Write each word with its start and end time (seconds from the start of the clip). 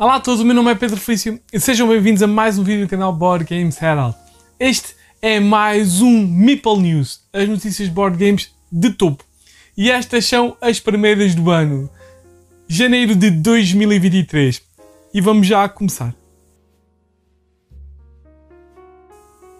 Olá 0.00 0.14
a 0.14 0.20
todos, 0.20 0.40
o 0.40 0.46
meu 0.46 0.54
nome 0.54 0.70
é 0.70 0.74
Pedro 0.74 0.96
Felício 0.96 1.38
e 1.52 1.60
sejam 1.60 1.86
bem-vindos 1.86 2.22
a 2.22 2.26
mais 2.26 2.58
um 2.58 2.64
vídeo 2.64 2.86
do 2.86 2.88
canal 2.88 3.12
Board 3.12 3.44
Games 3.44 3.82
Herald. 3.82 4.16
Este 4.58 4.94
é 5.20 5.38
mais 5.38 6.00
um 6.00 6.26
Meeple 6.26 6.78
News, 6.78 7.20
as 7.30 7.46
notícias 7.46 7.86
de 7.86 7.94
board 7.94 8.16
games 8.16 8.50
de 8.72 8.88
topo. 8.94 9.22
E 9.76 9.90
estas 9.90 10.24
são 10.24 10.56
as 10.58 10.80
primeiras 10.80 11.34
do 11.34 11.50
ano, 11.50 11.90
janeiro 12.66 13.14
de 13.14 13.30
2023. 13.30 14.62
E 15.12 15.20
vamos 15.20 15.46
já 15.46 15.68
começar. 15.68 16.14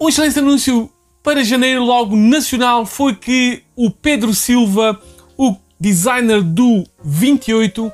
Um 0.01 0.09
excelente 0.09 0.39
anúncio 0.39 0.91
para 1.23 1.45
janeiro, 1.45 1.85
logo 1.85 2.17
nacional, 2.17 2.87
foi 2.87 3.15
que 3.15 3.63
o 3.77 3.91
Pedro 3.91 4.33
Silva, 4.33 4.99
o 5.37 5.55
designer 5.79 6.41
do 6.41 6.83
28, 7.05 7.93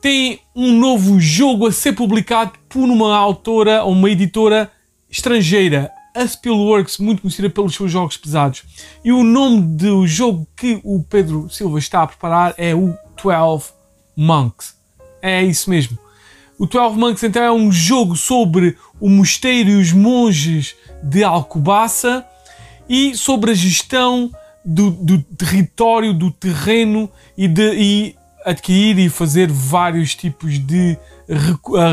tem 0.00 0.40
um 0.54 0.72
novo 0.72 1.20
jogo 1.20 1.66
a 1.66 1.72
ser 1.72 1.92
publicado 1.92 2.52
por 2.68 2.84
uma 2.84 3.16
autora 3.16 3.84
ou 3.84 3.92
uma 3.92 4.10
editora 4.10 4.70
estrangeira, 5.08 5.90
a 6.14 6.26
Spielworks, 6.26 6.98
muito 6.98 7.22
conhecida 7.22 7.50
pelos 7.50 7.74
seus 7.74 7.90
jogos 7.90 8.16
pesados. 8.16 8.62
E 9.04 9.12
o 9.12 9.22
nome 9.22 9.60
do 9.60 10.06
jogo 10.06 10.46
que 10.56 10.80
o 10.82 11.02
Pedro 11.02 11.48
Silva 11.50 11.78
está 11.78 12.02
a 12.02 12.06
preparar 12.06 12.54
é 12.56 12.74
o 12.74 12.94
12 13.22 13.72
Monks. 14.16 14.74
É 15.22 15.42
isso 15.42 15.70
mesmo. 15.70 15.98
O 16.58 16.66
12 16.66 16.96
Monks 16.96 17.22
então 17.22 17.42
é 17.42 17.52
um 17.52 17.70
jogo 17.70 18.16
sobre 18.16 18.76
o 19.00 19.08
mosteiro 19.08 19.70
e 19.70 19.76
os 19.76 19.92
monges 19.92 20.74
de 21.02 21.22
Alcobaça 21.22 22.26
e 22.88 23.16
sobre 23.16 23.52
a 23.52 23.54
gestão 23.54 24.30
do, 24.64 24.90
do 24.90 25.22
território, 25.22 26.12
do 26.12 26.30
terreno 26.30 27.10
e, 27.36 27.48
de, 27.48 27.72
e 27.74 28.16
adquirir 28.44 28.98
e 28.98 29.08
fazer 29.08 29.50
vários 29.50 30.14
tipos 30.14 30.58
de 30.58 30.96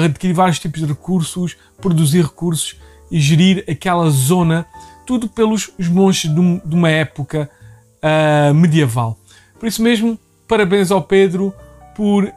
adquirir 0.03 0.34
vários 0.34 0.59
tipos 0.59 0.81
de 0.81 0.88
recursos, 0.88 1.56
produzir 1.80 2.23
recursos 2.23 2.76
e 3.12 3.20
gerir 3.20 3.64
aquela 3.70 4.09
zona, 4.09 4.66
tudo 5.06 5.28
pelos 5.30 5.70
os 5.78 5.88
monges 5.88 6.34
de, 6.34 6.59
de 6.59 6.75
uma 6.75 6.90
época 6.90 7.50
uh, 7.98 8.53
medieval. 8.53 9.18
Por 9.59 9.68
isso 9.68 9.81
mesmo, 9.81 10.20
parabéns 10.48 10.92
ao 10.92 11.02
Pedro 11.02 11.53
por 11.95 12.25
uh, 12.25 12.31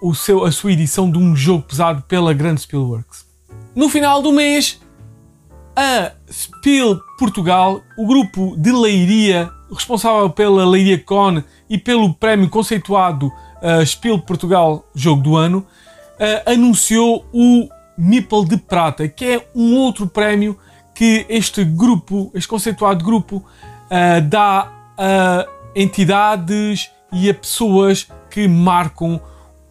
o 0.00 0.14
seu, 0.14 0.44
a 0.44 0.52
sua 0.52 0.72
edição 0.72 1.10
de 1.10 1.18
um 1.18 1.34
jogo 1.34 1.62
pesado 1.62 2.02
pela 2.02 2.32
Grande 2.32 2.60
Spielworks. 2.62 3.24
No 3.74 3.88
final 3.88 4.22
do 4.22 4.32
mês, 4.32 4.80
a 5.76 6.12
Spiel 6.30 7.00
Portugal, 7.18 7.82
o 7.98 8.06
grupo 8.06 8.56
de 8.56 8.70
Leiria, 8.70 9.50
responsável 9.72 10.28
pela 10.30 10.66
Leiria 10.66 10.98
Con 10.98 11.42
e 11.68 11.78
pelo 11.78 12.12
prémio 12.14 12.48
conceituado 12.48 13.26
uh, 13.62 13.84
Spiel 13.84 14.18
Portugal 14.18 14.84
Jogo 14.94 15.22
do 15.22 15.36
Ano, 15.36 15.58
uh, 15.58 16.50
anunciou 16.50 17.24
o 17.32 17.68
Nipple 17.96 18.44
de 18.46 18.56
Prata, 18.56 19.08
que 19.08 19.24
é 19.24 19.48
um 19.54 19.76
outro 19.76 20.06
prémio 20.06 20.58
que 20.94 21.26
este 21.28 21.64
grupo, 21.64 22.30
este 22.34 22.48
conceituado 22.48 23.04
grupo, 23.04 23.36
uh, 23.36 24.20
dá 24.28 24.70
a 24.96 25.46
entidades 25.74 26.90
e 27.12 27.28
a 27.28 27.34
pessoas 27.34 28.08
que 28.30 28.46
marcam 28.46 29.20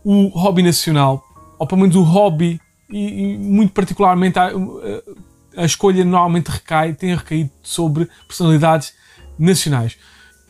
o 0.03 0.27
hobby 0.27 0.63
nacional, 0.63 1.23
ou 1.57 1.65
pelo 1.65 1.81
menos 1.81 1.95
o 1.95 2.03
hobby, 2.03 2.59
e, 2.89 3.33
e 3.33 3.37
muito 3.37 3.73
particularmente 3.73 4.37
a, 4.37 4.51
a, 5.55 5.65
escolha 5.65 6.03
normalmente 6.03 6.49
recai, 6.49 6.93
tem 6.93 7.15
recaído 7.15 7.51
sobre 7.61 8.09
personalidades 8.27 8.93
nacionais. 9.43 9.97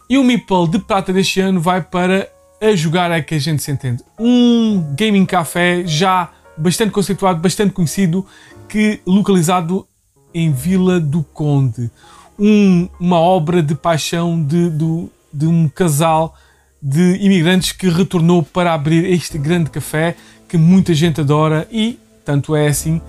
E 0.10 0.18
o 0.18 0.24
Meeple 0.24 0.68
de 0.70 0.80
prata 0.80 1.12
deste 1.12 1.40
ano 1.40 1.60
vai 1.60 1.82
para 1.82 2.30
A 2.62 2.76
Jogar 2.76 3.12
é 3.12 3.22
que 3.22 3.36
a 3.36 3.40
gente 3.40 3.64
se 3.64 3.72
entende. 3.72 4.04
Um 4.20 4.94
gaming 4.96 5.26
café 5.26 5.84
já 5.86 6.30
bastante 6.56 6.92
conceituado, 6.92 7.40
bastante 7.40 7.74
conhecido, 7.74 8.26
que 8.70 9.02
localizado 9.06 9.88
em 10.34 10.52
Vila 10.52 11.00
do 11.00 11.24
Conde. 11.24 11.90
Um, 12.38 12.88
uma 13.00 13.20
obra 13.20 13.62
de 13.62 13.76
paixão 13.76 14.42
de, 14.44 14.70
de, 14.70 15.08
de 15.34 15.48
um 15.48 15.68
casal 15.68 16.36
de 16.82 17.18
imigrantes 17.22 17.72
que 17.72 17.88
retornou 17.88 18.44
para 18.44 18.74
abrir 18.74 19.06
este 19.06 19.38
grande 19.38 19.70
café 19.70 20.16
que 20.50 20.58
muita 20.58 20.94
gente 20.94 21.22
adora 21.22 21.68
e 21.72 21.98
tanto 22.26 22.56
é 22.56 22.68
assim 22.68 23.02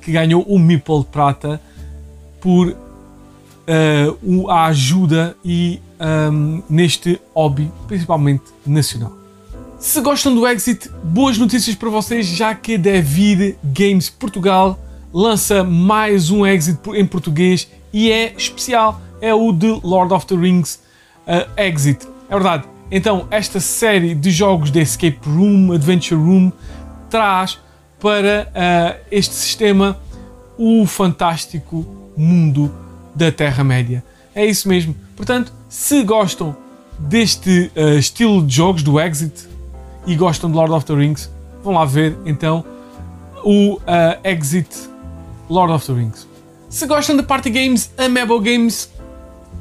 que 0.00 0.12
ganhou 0.12 0.42
o 0.42 0.58
Meeple 0.58 1.00
de 1.00 1.06
Prata 1.06 1.60
por 2.40 2.76
uh, 3.70 4.50
a 4.50 4.66
ajuda 4.66 5.36
e 5.44 5.80
um, 6.32 6.62
neste 6.68 7.20
hobby, 7.34 7.70
principalmente 7.86 8.44
nacional. 8.66 9.12
Se 9.78 10.00
gostam 10.00 10.34
do 10.34 10.46
Exit, 10.46 10.90
boas 11.04 11.38
notícias 11.38 11.74
para 11.74 11.88
vocês, 11.88 12.26
já 12.26 12.54
que 12.54 12.74
a 12.74 12.78
David 12.78 13.56
Games 13.64 14.10
Portugal 14.10 14.78
lança 15.12 15.64
mais 15.64 16.30
um 16.30 16.44
Exit 16.44 16.78
em 16.94 17.06
português 17.06 17.68
e 17.92 18.10
é 18.10 18.34
especial, 18.36 19.00
é 19.20 19.32
o 19.34 19.52
de 19.52 19.80
Lord 19.82 20.12
of 20.12 20.26
the 20.26 20.36
Rings 20.36 20.80
uh, 21.26 21.48
Exit. 21.56 22.06
É 22.28 22.34
verdade. 22.34 22.64
Então, 22.90 23.26
esta 23.30 23.60
série 23.60 24.14
de 24.14 24.30
jogos 24.30 24.70
de 24.70 24.80
Escape 24.80 25.20
Room, 25.24 25.72
Adventure 25.72 26.20
Room, 26.20 26.52
traz 27.08 27.58
para 27.98 28.48
uh, 28.50 29.00
este 29.10 29.34
sistema 29.34 29.96
o 30.58 30.84
fantástico 30.86 31.86
mundo 32.16 32.72
da 33.14 33.30
Terra-média. 33.30 34.04
É 34.34 34.44
isso 34.44 34.68
mesmo. 34.68 34.94
Portanto, 35.16 35.52
se 35.68 36.02
gostam 36.02 36.56
deste 36.98 37.70
uh, 37.76 37.98
estilo 37.98 38.44
de 38.44 38.54
jogos 38.54 38.82
do 38.82 39.00
Exit 39.00 39.48
e 40.06 40.14
gostam 40.14 40.50
de 40.50 40.56
Lord 40.56 40.72
of 40.72 40.86
the 40.86 40.94
Rings, 40.94 41.30
vão 41.62 41.74
lá 41.74 41.84
ver 41.84 42.16
então 42.24 42.64
o 43.44 43.74
uh, 43.74 43.80
Exit 44.22 44.68
Lord 45.48 45.72
of 45.72 45.86
the 45.86 45.92
Rings. 45.92 46.26
Se 46.68 46.86
gostam 46.86 47.16
de 47.16 47.22
party 47.22 47.50
games, 47.50 47.90
a 47.98 48.08
Mebo 48.08 48.38
Games 48.40 48.90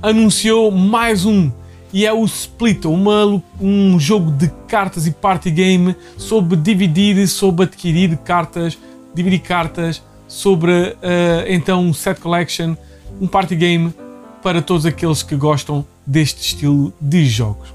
anunciou 0.01 0.69
mais 0.71 1.25
um 1.25 1.51
e 1.91 2.05
é 2.05 2.13
o 2.13 2.23
Split, 2.23 2.85
uma, 2.85 3.41
um 3.59 3.99
jogo 3.99 4.31
de 4.31 4.47
cartas 4.67 5.07
e 5.07 5.11
party 5.11 5.49
game 5.49 5.95
sobre 6.17 6.55
dividir, 6.55 7.27
sobre 7.27 7.65
adquirir 7.65 8.15
cartas, 8.17 8.77
dividir 9.13 9.39
cartas, 9.39 10.03
sobre 10.27 10.71
uh, 10.71 10.95
então 11.47 11.83
um 11.83 11.93
set 11.93 12.19
collection, 12.19 12.75
um 13.19 13.27
party 13.27 13.55
game 13.55 13.93
para 14.41 14.61
todos 14.61 14.85
aqueles 14.85 15.23
que 15.23 15.35
gostam 15.35 15.85
deste 16.05 16.41
estilo 16.41 16.93
de 16.99 17.25
jogos. 17.25 17.73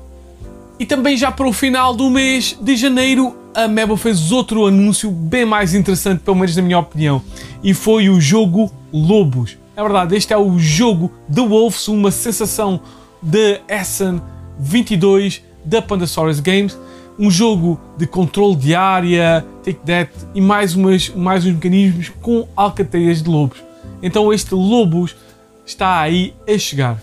E 0.78 0.84
também 0.84 1.17
já 1.17 1.31
para 1.31 1.47
o 1.47 1.53
final 1.53 1.95
do 1.95 2.11
mês 2.11 2.56
de 2.61 2.77
janeiro, 2.77 3.37
a 3.55 3.69
Mebo 3.69 3.97
fez 3.97 4.33
outro 4.33 4.67
anúncio 4.67 5.11
bem 5.11 5.45
mais 5.45 5.75
interessante, 5.75 6.21
pelo 6.21 6.37
menos 6.37 6.56
na 6.56 6.62
minha 6.62 6.78
opinião, 6.78 7.22
e 7.62 7.72
foi 7.72 8.09
o 8.09 8.21
jogo 8.21 8.71
Lobos. 8.93 9.56
É 9.77 9.83
verdade, 9.83 10.17
este 10.17 10.33
é 10.33 10.39
o 10.39 10.59
jogo 10.59 11.12
The 11.33 11.43
Wolves, 11.43 11.89
uma 11.89 12.11
sensação 12.11 12.81
de 13.22 13.61
Essen 13.69 14.21
22 14.59 15.43
da 15.65 15.81
Pandasaurus 15.81 16.41
Games, 16.41 16.77
um 17.19 17.31
jogo 17.31 17.81
de 17.97 18.06
controle 18.06 18.56
de 18.56 18.75
área, 18.75 19.45
take 19.62 19.81
that 19.87 20.11
e 20.34 20.41
mais, 20.41 20.75
umas, 20.75 21.09
mais 21.11 21.45
uns 21.47 21.55
mecanismos 21.55 22.11
com 22.21 22.47
alcateias 22.56 23.22
de 23.22 23.28
lobos. 23.28 23.59
Então 24.04 24.31
este 24.31 24.54
Lobos 24.54 25.16
está 25.65 25.98
aí 25.98 26.34
a 26.47 26.59
chegar. 26.59 27.03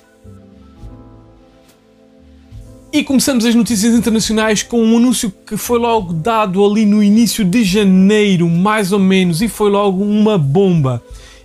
E 2.94 3.04
começamos 3.04 3.44
as 3.44 3.56
notícias 3.56 3.96
internacionais 3.96 4.62
com 4.62 4.84
um 4.84 4.98
anúncio 4.98 5.34
que 5.48 5.58
foi 5.58 5.80
logo 5.80 6.14
dado 6.14 6.64
ali 6.64 6.86
no 6.86 7.02
início 7.02 7.44
de 7.44 7.64
janeiro, 7.64 8.48
mais 8.48 8.92
ou 8.92 9.00
menos, 9.00 9.42
e 9.42 9.48
foi 9.48 9.72
logo 9.72 10.04
uma 10.04 10.38
bomba. 10.38 11.02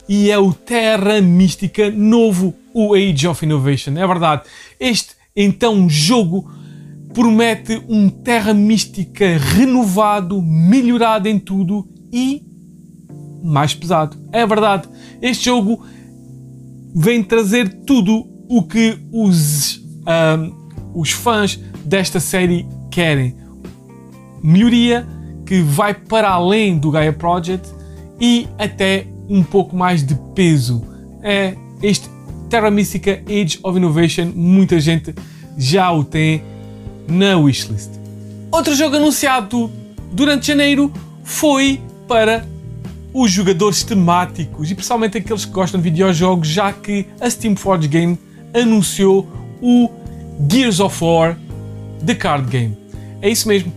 E 0.07 0.31
é 0.31 0.39
o 0.39 0.53
Terra 0.53 1.23
Mística 1.23 1.91
novo, 1.91 2.55
o 2.75 2.95
Age 2.95 3.27
of 3.27 3.43
Innovation. 3.43 3.93
É 3.97 4.07
verdade, 4.07 4.43
este 4.79 5.15
então 5.35 5.89
jogo 5.89 6.51
promete 7.15 7.83
um 7.89 8.11
Terra 8.11 8.53
Mística 8.53 9.39
renovado, 9.39 10.43
melhorado 10.43 11.29
em 11.29 11.39
tudo 11.39 11.89
e 12.13 12.43
mais 13.47 13.75
pesado. 13.75 14.17
É 14.33 14.47
verdade, 14.47 14.89
este 15.23 15.47
jogo 15.47 15.85
vem 16.95 17.23
trazer 17.23 17.69
tudo 17.87 18.27
o 18.49 18.63
que 18.63 18.99
os, 19.13 19.81
um, 20.07 20.71
os 20.95 21.11
fãs 21.11 21.61
desta 21.85 22.21
série 22.21 22.67
querem. 22.91 23.37
Melhoria 24.43 25.07
que 25.45 25.61
vai 25.61 25.95
para 25.95 26.31
além 26.31 26.79
do 26.79 26.91
Gaia 26.91 27.13
Project 27.13 27.69
e 28.21 28.49
até 28.59 29.07
um 29.29 29.43
pouco 29.43 29.77
mais 29.77 30.05
de 30.05 30.15
peso. 30.35 30.85
É 31.23 31.55
este 31.83 32.09
Terra 32.49 32.71
Mística 32.71 33.23
Age 33.29 33.59
of 33.63 33.77
Innovation, 33.77 34.33
muita 34.35 34.81
gente 34.81 35.15
já 35.57 35.91
o 35.91 36.05
tem 36.05 36.43
na 37.09 37.37
wishlist. 37.37 37.91
Outro 38.51 38.75
jogo 38.75 38.97
anunciado 38.97 39.71
durante 40.13 40.47
janeiro 40.47 40.93
foi 41.25 41.81
para 42.07 42.47
os 43.19 43.31
jogadores 43.31 43.83
temáticos 43.83 44.71
e 44.71 44.75
principalmente 44.75 45.17
aqueles 45.17 45.47
que 45.47 45.51
gostam 45.51 45.81
de 45.81 45.89
videojogos, 45.89 46.49
já 46.49 46.71
que 46.71 47.07
a 47.19 47.31
Steam 47.31 47.57
Forge 47.57 47.89
Game 47.89 48.19
anunciou 48.53 49.27
o 49.63 49.91
Gears 50.51 50.81
of 50.81 51.03
War 51.03 51.39
The 52.05 52.15
Card 52.15 52.51
Game. 52.51 52.77
É 53.23 53.31
isso 53.31 53.49
mesmo. 53.49 53.73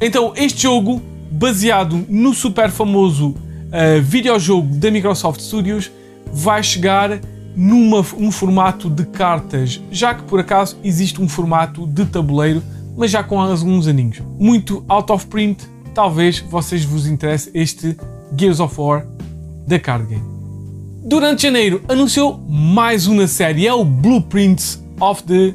Então, 0.00 0.32
este 0.34 0.62
jogo 0.62 1.02
baseado 1.30 2.06
no 2.08 2.32
super 2.32 2.70
famoso 2.70 3.28
uh, 3.28 4.00
videojogo 4.02 4.74
da 4.76 4.90
Microsoft 4.90 5.42
Studios, 5.42 5.90
vai 6.32 6.62
chegar 6.62 7.20
num 7.54 8.32
formato 8.32 8.88
de 8.88 9.04
cartas, 9.04 9.78
já 9.90 10.14
que 10.14 10.22
por 10.22 10.40
acaso 10.40 10.78
existe 10.82 11.20
um 11.20 11.28
formato 11.28 11.86
de 11.86 12.06
tabuleiro, 12.06 12.62
mas 12.96 13.10
já 13.10 13.22
com 13.22 13.38
alguns 13.38 13.86
aninhos. 13.86 14.22
Muito 14.38 14.82
out 14.88 15.12
of 15.12 15.26
print, 15.26 15.68
talvez 15.94 16.38
vocês 16.38 16.82
vos 16.82 17.06
interesse 17.06 17.50
este 17.52 17.94
Gears 18.36 18.60
of 18.60 18.80
War 18.80 19.06
da 19.66 19.78
card 19.78 20.06
game. 20.06 20.24
Durante 21.04 21.42
janeiro 21.42 21.82
anunciou 21.88 22.38
mais 22.48 23.06
uma 23.06 23.26
série, 23.26 23.66
é 23.66 23.72
o 23.72 23.84
Blueprints 23.84 24.82
of 25.00 25.22
the 25.24 25.54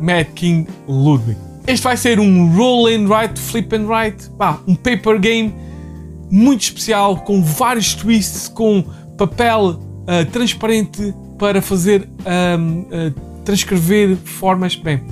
Mad 0.00 0.26
King 0.34 0.68
Ludwig. 0.86 1.36
Este 1.66 1.84
vai 1.84 1.96
ser 1.96 2.18
um 2.18 2.56
roll 2.56 2.86
and 2.86 3.06
write, 3.08 3.38
flip 3.38 3.74
and 3.74 3.86
write, 3.86 4.30
bah, 4.38 4.60
um 4.66 4.74
paper 4.74 5.18
game 5.18 5.52
muito 6.30 6.62
especial, 6.62 7.16
com 7.18 7.42
vários 7.42 7.94
twists, 7.94 8.48
com 8.48 8.84
papel 9.16 9.70
uh, 9.70 10.30
transparente 10.30 11.14
para 11.38 11.60
fazer 11.60 12.08
uh, 12.20 13.20
transcrever 13.44 14.16
formas. 14.16 14.76
Bem, 14.76 15.02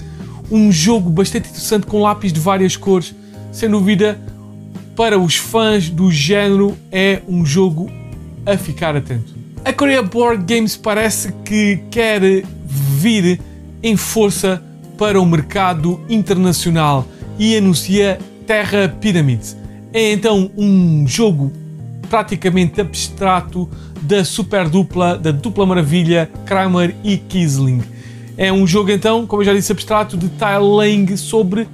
um 0.50 0.70
jogo 0.70 1.10
bastante 1.10 1.48
interessante 1.48 1.86
com 1.86 2.00
lápis 2.00 2.32
de 2.32 2.40
várias 2.40 2.76
cores, 2.76 3.14
sem 3.52 3.68
dúvida, 3.68 4.18
para 4.96 5.18
os 5.18 5.36
fãs 5.36 5.90
do 5.90 6.10
género, 6.10 6.76
é 6.90 7.20
um 7.28 7.44
jogo 7.44 7.90
a 8.46 8.56
ficar 8.56 8.96
atento. 8.96 9.34
A 9.62 9.72
Korea 9.72 10.02
Board 10.02 10.42
Games 10.42 10.74
parece 10.74 11.32
que 11.44 11.80
quer 11.90 12.22
vir 12.64 13.38
em 13.82 13.96
força 13.96 14.62
para 14.96 15.20
o 15.20 15.26
mercado 15.26 16.00
internacional 16.08 17.06
e 17.38 17.54
anuncia 17.56 18.18
Terra 18.46 18.88
Pyramids. 18.88 19.54
É 19.92 20.12
então 20.12 20.50
um 20.56 21.06
jogo 21.06 21.52
praticamente 22.08 22.80
abstrato 22.80 23.68
da 24.00 24.24
super 24.24 24.68
dupla, 24.68 25.18
da 25.18 25.30
dupla 25.30 25.66
maravilha 25.66 26.30
Kramer 26.46 26.94
e 27.04 27.18
Kisling. 27.18 27.82
É 28.38 28.52
um 28.52 28.66
jogo 28.66 28.90
então, 28.90 29.26
como 29.26 29.42
eu 29.42 29.46
já 29.46 29.52
disse, 29.52 29.72
abstrato 29.72 30.16
de 30.16 30.28
tiling 30.30 31.16
sobre 31.16 31.66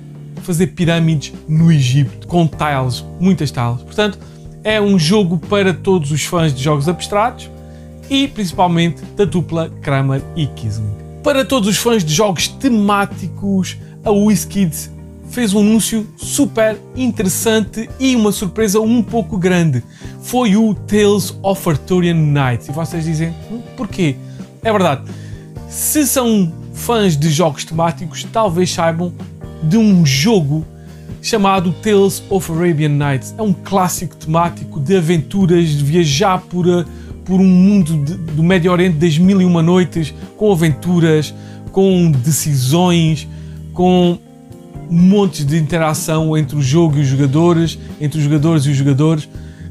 fazer 0.43 0.69
pirâmides 0.69 1.33
no 1.49 1.71
Egito, 1.71 2.27
com 2.27 2.47
tiles, 2.47 3.05
muitas 3.21 3.51
tiles. 3.51 3.83
Portanto, 3.83 4.19
é 4.65 4.81
um 4.81 4.99
jogo 4.99 5.39
para 5.39 5.75
todos 5.75 6.11
os 6.11 6.25
fãs 6.25 6.55
de 6.55 6.63
jogos 6.63 6.89
abstratos 6.89 7.51
e 8.09 8.29
principalmente 8.29 9.03
da 9.17 9.25
dupla 9.25 9.71
Kramer 9.81 10.23
e 10.37 10.47
Kisling. 10.47 10.93
Para 11.23 11.45
todos 11.45 11.69
os 11.69 11.77
fãs 11.77 12.05
de 12.05 12.13
jogos 12.13 12.49
temáticos, 12.49 13.77
a 14.05 14.11
WizKids 14.11 14.91
fez 15.31 15.55
um 15.55 15.61
anúncio 15.61 16.07
super 16.17 16.79
interessante 16.95 17.89
e 17.99 18.15
uma 18.15 18.31
surpresa 18.31 18.81
um 18.81 19.03
pouco 19.03 19.39
grande. 19.39 19.83
Foi 20.21 20.57
o 20.57 20.75
Tales 20.75 21.35
of 21.43 21.69
Arthurian 21.69 22.15
Knights. 22.15 22.69
E 22.69 22.73
vocês 22.73 23.05
dizem, 23.05 23.35
hum, 23.51 23.63
porquê? 23.77 24.15
É 24.63 24.71
verdade. 24.71 25.03
Se 25.71 26.07
são 26.07 26.53
fãs 26.75 27.17
de 27.17 27.31
jogos 27.31 27.65
temáticos, 27.65 28.25
talvez 28.31 28.71
saibam 28.71 29.13
de 29.63 29.77
um 29.77 30.05
jogo 30.05 30.65
chamado 31.23 31.73
Tales 31.83 32.23
of 32.29 32.51
Arabian 32.51 32.91
Nights. 32.91 33.35
É 33.39 33.43
um 33.43 33.53
clássico 33.53 34.17
temático 34.17 34.81
de 34.81 34.97
aventuras, 34.97 35.69
de 35.69 35.85
viajar 35.85 36.41
por, 36.41 36.69
eh, 36.69 36.85
por 37.25 37.41
um 37.41 37.47
mundo 37.47 38.05
de, 38.05 38.15
do 38.15 38.43
Médio 38.43 38.73
Oriente 38.73 38.97
das 38.97 39.17
mil 39.17 39.41
e 39.41 39.45
uma 39.45 39.63
noites, 39.63 40.13
com 40.37 40.51
aventuras, 40.51 41.33
com 41.71 42.11
decisões, 42.11 43.29
com 43.73 44.19
montes 44.91 45.47
de 45.47 45.57
interação 45.57 46.37
entre 46.37 46.57
o 46.57 46.61
jogo 46.61 46.99
e 46.99 47.01
os 47.01 47.07
jogadores, 47.07 47.79
entre 48.01 48.19
os 48.19 48.25
jogadores 48.25 48.67
e 48.67 48.71
os 48.71 48.77
jogadores, 48.77 49.29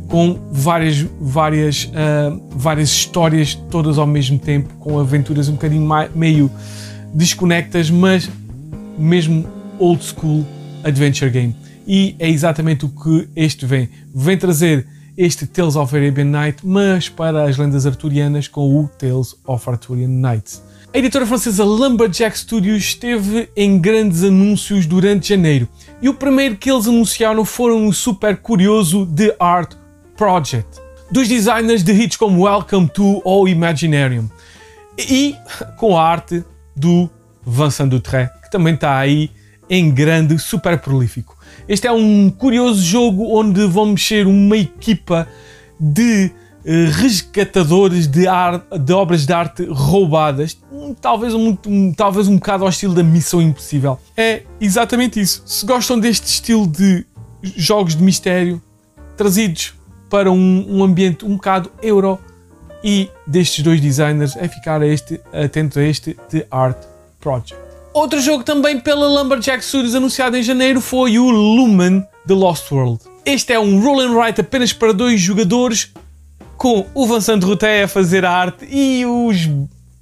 com 0.08 0.38
várias, 0.52 1.06
várias, 1.20 1.86
uh, 1.86 2.42
várias 2.52 2.90
histórias 2.90 3.56
todas 3.70 3.98
ao 3.98 4.08
mesmo 4.08 4.40
tempo, 4.40 4.74
com 4.80 5.00
aventuras 5.00 5.48
um 5.48 5.54
bocadinho 5.54 5.88
meio 6.16 6.50
desconectas, 7.14 7.90
mas 7.92 8.30
mesmo 8.98 9.46
old 9.82 10.04
school 10.04 10.46
adventure 10.84 11.32
game. 11.32 11.56
E 11.88 12.16
é 12.20 12.30
exatamente 12.30 12.86
o 12.86 12.90
que 12.90 13.28
este 13.36 13.66
vem. 13.66 13.90
Vem 14.14 14.38
trazer 14.38 14.88
este 15.18 15.46
Tales 15.46 15.76
of 15.76 15.96
Arabian 15.96 16.26
Night, 16.26 16.66
mas 16.66 17.10
para 17.10 17.44
as 17.44 17.58
lendas 17.58 17.86
arturianas 17.86 18.48
com 18.48 18.80
o 18.80 18.88
Tales 18.88 19.36
of 19.46 19.70
Arthurian 19.70 20.08
Nights. 20.08 20.64
A 20.94 20.98
editora 20.98 21.26
francesa 21.26 21.64
Lumberjack 21.64 22.38
Studios 22.38 22.84
esteve 22.84 23.50
em 23.56 23.80
grandes 23.80 24.24
anúncios 24.24 24.86
durante 24.86 25.30
janeiro 25.30 25.68
e 26.02 26.10
o 26.10 26.14
primeiro 26.14 26.58
que 26.58 26.70
eles 26.70 26.86
anunciaram 26.86 27.46
foram 27.46 27.88
o 27.88 27.94
super 27.94 28.38
curioso 28.38 29.06
The 29.06 29.36
Art 29.40 29.74
Project, 30.18 30.80
dos 31.10 31.28
designers 31.28 31.82
de 31.82 31.94
hits 31.94 32.18
como 32.18 32.46
Welcome 32.46 32.90
to 32.90 33.22
ou 33.24 33.48
Imaginarium 33.48 34.30
e 34.98 35.36
com 35.78 35.98
a 35.98 36.04
arte 36.04 36.44
do 36.76 37.10
Vincent 37.46 37.90
Dutré, 37.90 38.30
que 38.44 38.52
também 38.52 38.74
está 38.74 38.98
aí 38.98 39.32
em 39.72 39.90
grande, 39.90 40.38
super 40.38 40.78
prolífico. 40.78 41.38
Este 41.66 41.88
é 41.88 41.92
um 41.94 42.30
curioso 42.30 42.84
jogo 42.84 43.34
onde 43.34 43.66
vão 43.66 43.86
mexer 43.86 44.28
uma 44.28 44.58
equipa 44.58 45.26
de 45.80 46.30
eh, 46.66 46.90
resgatadores 46.92 48.06
de, 48.06 48.26
de, 48.84 48.94
obras 48.94 49.26
de 49.26 49.32
arte 49.32 49.64
roubadas, 49.64 50.58
talvez 51.00 51.34
um, 51.34 51.58
um, 51.66 51.94
talvez 51.94 52.28
um 52.28 52.36
bocado 52.36 52.66
ao 52.66 52.70
estilo 52.70 52.94
da 52.94 53.02
Missão 53.02 53.42
Impossível. 53.42 53.98
É 54.18 54.44
exatamente 54.60 55.22
isso. 55.22 55.42
Se 55.46 55.66
gostam 55.66 55.98
deste 55.98 56.28
estilo 56.28 56.68
de 56.68 57.06
jogos 57.56 57.96
de 57.96 58.04
mistério 58.04 58.62
trazidos 59.16 59.74
para 60.10 60.30
um, 60.30 60.66
um 60.68 60.84
ambiente 60.84 61.24
um 61.24 61.36
bocado 61.36 61.72
euro 61.82 62.20
e 62.84 63.10
destes 63.26 63.64
dois 63.64 63.80
designers, 63.80 64.36
é 64.36 64.50
ficar 64.50 64.82
a 64.82 64.88
este, 64.88 65.22
atento 65.32 65.80
a 65.80 65.84
este 65.84 66.18
The 66.30 66.46
Art 66.52 66.78
Project. 67.22 67.61
Outro 67.94 68.22
jogo 68.22 68.42
também 68.42 68.80
pela 68.80 69.06
Lumberjack 69.06 69.64
Studios 69.64 69.94
anunciado 69.94 70.38
em 70.38 70.44
janeiro 70.44 70.80
foi 70.80 71.20
o 71.20 71.30
Lumen 71.30 72.06
The 72.26 72.34
Lost 72.34 72.72
World. 72.72 73.02
Este 73.26 73.52
é 73.52 73.60
um 73.60 73.82
roll 73.82 74.00
and 74.00 74.14
write 74.18 74.40
apenas 74.40 74.72
para 74.72 74.94
dois 74.94 75.20
jogadores 75.20 75.92
com 76.56 76.86
o 76.94 77.06
Vincent 77.06 77.44
Routet 77.44 77.84
a 77.84 77.88
fazer 77.90 78.24
a 78.24 78.32
arte 78.32 78.66
e 78.66 79.06
os 79.06 79.50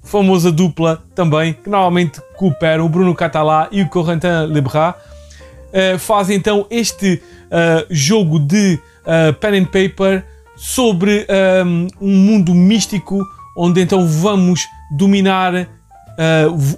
famosa 0.04 0.52
dupla 0.52 1.02
também, 1.16 1.52
que 1.52 1.68
normalmente 1.68 2.20
cooperam, 2.36 2.86
o 2.86 2.88
Bruno 2.88 3.12
Catalá 3.12 3.68
e 3.72 3.82
o 3.82 3.88
Corentin 3.88 4.46
Lebras, 4.48 4.94
uh, 4.94 5.98
fazem 5.98 6.36
então 6.36 6.66
este 6.70 7.20
uh, 7.46 7.86
jogo 7.90 8.38
de 8.38 8.78
uh, 9.02 9.32
pen 9.34 9.58
and 9.58 9.64
paper 9.64 10.24
sobre 10.56 11.26
um, 11.64 11.88
um, 12.00 12.16
mundo 12.16 12.54
místico 12.54 13.20
onde 13.56 13.80
então 13.80 14.06
vamos 14.06 14.64
dominar 14.96 15.66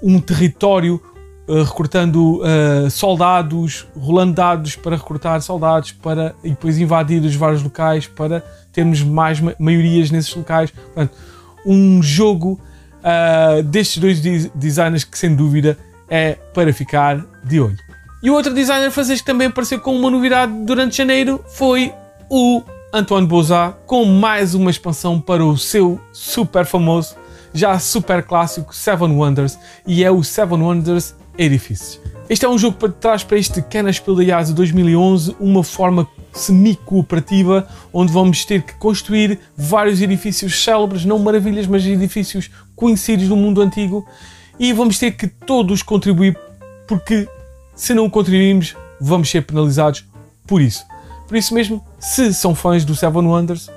um 0.03 0.21
território 0.21 1.01
recrutando 1.49 2.41
uh, 2.41 2.91
soldados, 2.91 3.87
rolando 3.97 4.33
dados 4.33 4.77
para 4.77 4.97
recrutar 4.97 5.41
soldados 5.43 5.93
para, 5.93 6.35
e 6.43 6.51
depois 6.51 6.79
invadir 6.79 7.23
os 7.23 7.35
vários 7.35 7.63
locais 7.63 8.07
para 8.07 8.45
termos 8.73 9.03
mais 9.03 9.41
ma 9.41 9.53
maiorias 9.59 10.11
nesses 10.11 10.35
locais. 10.35 10.71
Portanto, 10.71 11.13
um 11.67 12.03
jogo 12.03 12.61
uh, 13.03 13.63
destes 13.65 13.99
dois 13.99 14.21
designers 14.55 15.05
que, 15.05 15.19
sem 15.19 15.35
dúvida, 15.35 15.77
é 16.09 16.35
para 16.55 16.73
ficar 16.73 17.25
de 17.45 17.61
olho. 17.61 17.79
E 18.23 18.31
o 18.31 18.35
outro 18.35 18.55
designer 18.55 18.91
francês 18.91 19.21
que 19.21 19.27
também 19.27 19.49
apareceu 19.49 19.81
com 19.81 19.97
uma 19.97 20.11
novidade 20.11 20.53
durante 20.65 20.97
janeiro 20.97 21.45
foi 21.49 21.93
o 22.31 22.63
Antoine 22.95 23.27
Bozat, 23.27 23.77
com 23.87 24.05
mais 24.05 24.55
uma 24.55 24.71
expansão 24.71 25.21
para 25.21 25.45
o 25.45 25.59
seu 25.59 26.01
super 26.13 26.65
famoso, 26.65 27.17
já 27.53 27.79
super 27.79 28.23
clássico 28.23 28.75
Seven 28.75 29.11
Wonders, 29.11 29.59
e 29.87 30.05
é 30.05 30.11
o 30.11 30.23
Seven 30.23 30.61
Wonders 30.61 31.15
Edifices. 31.37 32.01
Este 32.29 32.47
é 32.47 32.49
um 32.49 32.57
jogo 32.57 32.77
para 32.79 32.91
trás 32.91 33.23
para 33.23 33.37
este 33.37 33.61
Kennerspiel 33.61 34.17
da 34.17 34.25
IASA 34.25 34.55
2011, 34.55 35.37
uma 35.39 35.63
forma 35.63 36.09
semi-cooperativa, 36.33 37.69
onde 37.93 38.13
vamos 38.13 38.45
ter 38.45 38.63
que 38.63 38.75
construir 38.75 39.39
vários 39.57 40.01
edifícios 40.01 40.65
célebres, 40.65 41.05
não 41.05 41.19
maravilhas, 41.19 41.67
mas 41.67 41.85
edifícios 41.85 42.51
conhecidos 42.75 43.29
do 43.29 43.37
mundo 43.37 43.61
antigo, 43.61 44.07
e 44.59 44.73
vamos 44.73 44.99
ter 44.99 45.13
que 45.13 45.27
todos 45.27 45.83
contribuir, 45.83 46.39
porque 46.87 47.29
se 47.75 47.93
não 47.93 48.09
contribuirmos, 48.09 48.77
vamos 49.01 49.29
ser 49.29 49.43
penalizados 49.43 50.05
por 50.47 50.63
isso. 50.63 50.85
Por 51.29 51.37
isso 51.37 51.55
mesmo, 51.55 51.85
se 51.99 52.33
são 52.33 52.55
fãs 52.55 52.85
do 52.85 52.95
Seven 52.95 53.27
Wonders, 53.27 53.69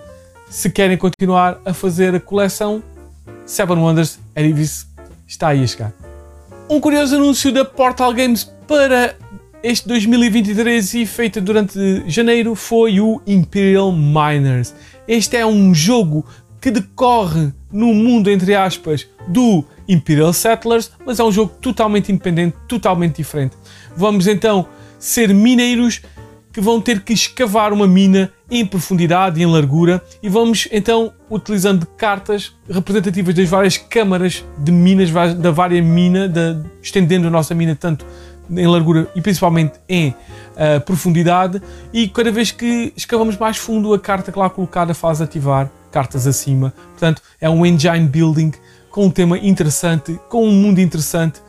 se 0.50 0.70
querem 0.70 0.98
continuar 0.98 1.60
a 1.66 1.74
fazer 1.74 2.16
a 2.16 2.20
coleção, 2.20 2.84
Seven 3.46 3.78
Wonders 3.78 4.20
Edifice 4.36 4.88
está 5.28 5.50
aí 5.50 5.64
a 5.64 5.68
chegar. 5.68 5.94
Um 6.68 6.80
curioso 6.80 7.16
anúncio 7.16 7.52
da 7.52 7.64
Portal 7.64 8.12
Games 8.12 8.44
para 8.68 9.16
este 9.62 9.88
2023 9.88 10.94
e 10.96 11.06
feita 11.06 11.40
durante 11.40 12.04
janeiro 12.08 12.56
foi 12.56 13.00
o 13.00 13.22
Imperial 13.26 13.92
Miners. 13.92 14.74
Este 15.08 15.38
é 15.38 15.46
um 15.46 15.74
jogo 15.76 16.26
que 16.60 16.72
decorre 16.72 17.54
no 17.72 17.94
mundo, 17.94 18.32
entre 18.32 18.56
aspas, 18.56 19.08
do 19.28 19.64
Imperial 19.88 20.34
Settlers, 20.34 20.92
mas 21.06 21.20
é 21.20 21.24
um 21.24 21.32
jogo 21.32 21.54
totalmente 21.62 22.12
independente, 22.12 22.58
totalmente 22.68 23.18
diferente. 23.18 23.56
Vamos 23.96 24.26
então 24.26 24.68
ser 24.98 25.32
mineiros 25.32 26.02
que 26.52 26.60
vão 26.60 26.82
ter 26.82 27.02
que 27.02 27.14
escavar 27.14 27.72
uma 27.72 27.86
mina 27.86 28.32
em 28.50 28.66
profundidade 28.66 29.40
e 29.40 29.44
em 29.44 29.46
largura 29.46 30.02
e 30.22 30.30
vamos 30.30 30.68
então 30.72 31.12
utilizando 31.30 31.86
cartas 31.86 32.54
representativas 32.70 33.34
das 33.34 33.50
várias 33.50 33.78
câmaras 33.78 34.46
de 34.58 34.72
minas 34.72 35.10
da 35.36 35.52
vária 35.52 35.82
mina, 35.82 36.28
de, 36.28 36.58
estendendo 36.82 37.28
a 37.28 37.30
nossa 37.32 37.56
mina 37.56 37.76
tanto 37.76 38.06
em 38.50 38.68
largura 38.68 39.08
e 39.16 39.22
principalmente 39.22 39.74
em 39.90 40.10
uh, 40.10 40.80
profundidade 40.86 41.62
e 41.92 42.08
cada 42.08 42.32
vez 42.32 42.52
que 42.52 42.94
escavamos 42.96 43.38
mais 43.38 43.58
fundo 43.58 43.94
a 43.94 44.00
carta 44.00 44.32
que 44.32 44.38
lá 44.38 44.50
colocada 44.50 44.94
faz 44.94 45.22
ativar 45.22 45.70
cartas 45.92 46.28
acima. 46.28 46.74
Portanto, 46.92 47.22
é 47.40 47.50
um 47.50 47.66
engine 47.66 48.08
building 48.08 48.52
com 48.92 49.06
um 49.06 49.10
tema 49.10 49.38
interessante, 49.38 50.20
com 50.30 50.46
um 50.46 50.52
mundo 50.52 50.80
interessante. 50.80 51.42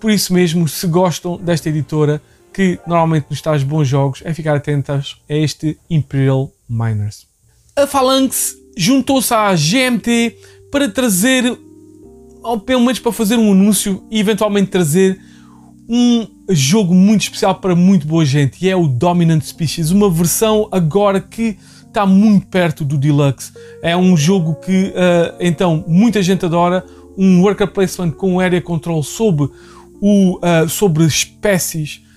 Por 0.00 0.10
isso 0.10 0.32
mesmo, 0.32 0.68
se 0.68 0.86
gostam 0.86 1.36
desta 1.36 1.68
editora, 1.68 2.22
que 2.58 2.80
normalmente 2.88 3.26
nos 3.30 3.40
traz 3.40 3.62
bons 3.62 3.86
jogos, 3.86 4.20
é 4.24 4.34
ficar 4.34 4.56
atentos 4.56 5.22
a 5.30 5.32
este 5.32 5.78
Imperial 5.88 6.50
Miners. 6.68 7.24
A 7.76 7.86
Phalanx 7.86 8.56
juntou-se 8.76 9.32
à 9.32 9.54
GMT 9.54 10.36
para 10.68 10.88
trazer, 10.88 11.56
ou 12.42 12.58
pelo 12.58 12.80
menos 12.80 12.98
para 12.98 13.12
fazer 13.12 13.36
um 13.36 13.52
anúncio 13.52 14.02
e 14.10 14.18
eventualmente 14.18 14.72
trazer 14.72 15.20
um 15.88 16.26
jogo 16.50 16.92
muito 16.92 17.20
especial 17.20 17.54
para 17.54 17.76
muito 17.76 18.08
boa 18.08 18.24
gente 18.24 18.58
e 18.60 18.68
é 18.68 18.74
o 18.74 18.88
Dominant 18.88 19.44
Species, 19.44 19.92
uma 19.92 20.10
versão 20.10 20.66
agora 20.72 21.20
que 21.20 21.56
está 21.86 22.04
muito 22.04 22.48
perto 22.48 22.84
do 22.84 22.98
Deluxe. 22.98 23.52
É 23.80 23.96
um 23.96 24.16
jogo 24.16 24.56
que 24.56 24.88
uh, 24.88 25.36
então 25.38 25.84
muita 25.86 26.20
gente 26.24 26.44
adora, 26.44 26.84
um 27.16 27.40
worker 27.40 27.68
placement 27.68 28.10
com 28.10 28.40
area 28.40 28.60
control 28.60 29.04
sobre, 29.04 29.48
o, 30.00 30.38
uh, 30.38 30.68
sobre 30.68 31.04
espécies 31.04 32.07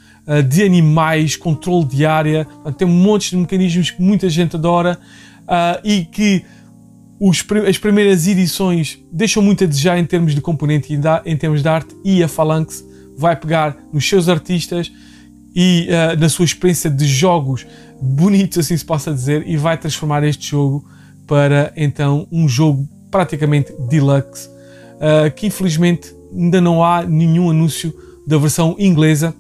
de 0.48 0.64
animais, 0.64 1.36
controle 1.36 1.86
de 1.86 2.06
área, 2.06 2.48
tem 2.78 2.88
um 2.88 2.92
monte 2.92 3.32
de 3.32 3.38
mecanismos 3.38 3.90
que 3.90 4.02
muita 4.02 4.30
gente 4.30 4.56
adora 4.56 5.00
e 5.84 6.06
que 6.06 6.46
as 7.68 7.78
primeiras 7.78 8.28
edições 8.28 9.00
deixam 9.12 9.44
muito 9.44 9.64
a 9.64 9.68
desejar 9.68 9.98
em 9.98 10.06
termos 10.06 10.34
de 10.36 10.42
componente 10.42 10.94
e 10.94 11.00
em 11.30 11.36
termos 11.36 11.62
de 11.62 11.68
arte 11.68 11.96
e 12.06 12.24
a 12.24 12.28
Phalanx 12.28 12.84
vai 13.18 13.36
pegar 13.36 13.78
nos 13.92 14.08
seus 14.08 14.28
artistas 14.28 14.92
e 15.56 15.88
uh, 15.90 16.20
na 16.20 16.30
sua 16.30 16.46
experiência 16.46 16.90
de 16.90 17.06
jogos 17.06 17.66
bonitos, 18.02 18.58
assim 18.58 18.76
se 18.76 18.86
possa 18.86 19.14
dizer, 19.14 19.48
e 19.48 19.58
vai 19.58 19.78
transformar 19.78 20.24
este 20.24 20.50
jogo 20.50 20.86
para 21.28 21.72
então 21.76 22.28
um 22.32 22.48
jogo 22.48 22.88
praticamente 23.10 23.74
deluxe, 23.90 24.48
uh, 24.48 25.32
que 25.36 25.48
infelizmente 25.48 26.16
ainda 26.34 26.62
não 26.62 26.84
há 26.84 27.04
nenhum 27.04 27.50
anúncio 27.50 27.94
da 28.26 28.38
versão 28.38 28.76
inglesa. 28.80 29.36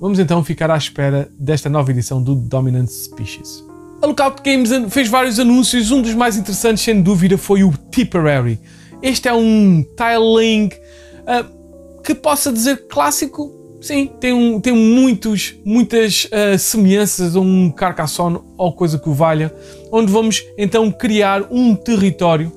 Vamos 0.00 0.18
então 0.18 0.42
ficar 0.42 0.70
à 0.70 0.78
espera 0.78 1.30
desta 1.38 1.68
nova 1.68 1.90
edição 1.90 2.22
do 2.22 2.34
Dominant 2.34 2.88
Species. 2.88 3.62
A 4.00 4.06
Lookout 4.06 4.40
Games 4.42 4.70
fez 4.88 5.08
vários 5.08 5.38
anúncios, 5.38 5.90
um 5.90 6.00
dos 6.00 6.14
mais 6.14 6.38
interessantes, 6.38 6.82
sem 6.82 7.02
dúvida, 7.02 7.36
foi 7.36 7.62
o 7.62 7.74
Tipperary. 7.90 8.58
Este 9.02 9.28
é 9.28 9.34
um 9.34 9.84
tiling 9.94 10.70
uh, 11.18 12.00
que 12.02 12.14
possa 12.14 12.50
dizer 12.50 12.88
clássico, 12.88 13.52
sim, 13.82 14.10
tem, 14.18 14.32
um, 14.32 14.58
tem 14.58 14.72
muitos, 14.72 15.54
muitas 15.66 16.24
uh, 16.24 16.58
semelhanças 16.58 17.36
a 17.36 17.40
um 17.40 17.70
Carcassonne 17.70 18.40
ou 18.56 18.72
coisa 18.72 18.98
que 18.98 19.08
o 19.10 19.12
valha, 19.12 19.54
onde 19.92 20.10
vamos 20.10 20.42
então 20.56 20.90
criar 20.90 21.46
um 21.50 21.74
território, 21.74 22.50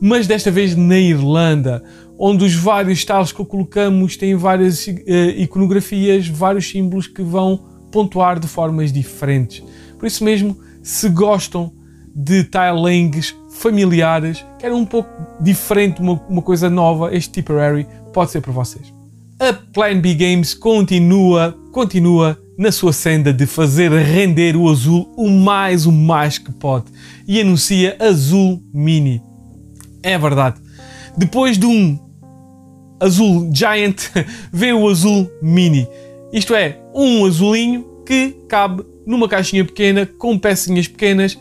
mas 0.00 0.26
desta 0.26 0.50
vez 0.50 0.74
na 0.74 0.98
Irlanda, 0.98 1.84
onde 2.18 2.44
os 2.44 2.54
vários 2.54 3.04
tiles 3.04 3.32
que 3.32 3.44
colocamos 3.44 4.16
têm 4.16 4.34
várias 4.34 4.86
uh, 4.86 4.92
iconografias, 5.36 6.28
vários 6.28 6.68
símbolos 6.68 7.06
que 7.06 7.22
vão 7.22 7.64
pontuar 7.90 8.38
de 8.38 8.46
formas 8.46 8.92
diferentes. 8.92 9.62
Por 9.98 10.06
isso 10.06 10.24
mesmo, 10.24 10.56
se 10.82 11.08
gostam 11.08 11.72
de 12.14 12.44
tilings 12.44 13.34
familiares, 13.50 14.44
querem 14.58 14.76
um 14.76 14.84
pouco 14.84 15.10
diferente, 15.40 16.00
uma, 16.00 16.20
uma 16.28 16.42
coisa 16.42 16.68
nova, 16.70 17.14
este 17.14 17.32
Tipperary 17.32 17.86
pode 18.12 18.30
ser 18.30 18.40
para 18.40 18.52
vocês. 18.52 18.92
A 19.38 19.52
Plan 19.52 20.00
B 20.00 20.14
Games 20.14 20.54
continua, 20.54 21.56
continua 21.72 22.38
na 22.56 22.70
sua 22.70 22.92
senda 22.92 23.32
de 23.32 23.46
fazer 23.46 23.90
render 23.90 24.56
o 24.56 24.70
azul 24.70 25.12
o 25.16 25.28
mais, 25.28 25.86
o 25.86 25.92
mais 25.92 26.38
que 26.38 26.52
pode 26.52 26.86
e 27.26 27.40
anuncia 27.40 27.96
Azul 27.98 28.62
Mini. 28.72 29.20
É 30.02 30.16
verdade. 30.18 30.63
Depois 31.16 31.56
de 31.56 31.66
um 31.66 31.98
azul 33.00 33.50
Giant, 33.52 34.10
vem 34.52 34.72
o 34.72 34.88
azul 34.88 35.30
Mini. 35.42 35.86
Isto 36.32 36.54
é, 36.54 36.80
um 36.94 37.24
azulinho 37.24 37.84
que 38.04 38.36
cabe 38.48 38.84
numa 39.06 39.28
caixinha 39.28 39.64
pequena 39.64 40.06
com 40.06 40.38
pecinhas 40.38 40.88
pequenas 40.88 41.38